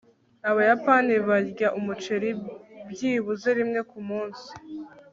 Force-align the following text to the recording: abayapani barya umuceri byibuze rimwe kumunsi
abayapani 0.49 1.13
barya 1.27 1.67
umuceri 1.79 2.29
byibuze 2.89 3.49
rimwe 3.57 3.79
kumunsi 3.89 4.49